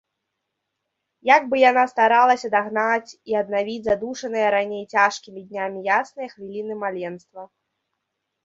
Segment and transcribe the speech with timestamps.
[1.35, 7.41] Як бы яна старалася дагнаць і аднавіць задушаныя раней цяжкімі днямі ясныя хвіліны маленства!